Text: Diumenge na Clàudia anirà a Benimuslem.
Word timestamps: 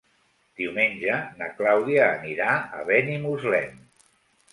Diumenge 0.59 1.17
na 1.41 1.49
Clàudia 1.59 2.07
anirà 2.13 2.55
a 2.79 2.81
Benimuslem. 2.89 3.77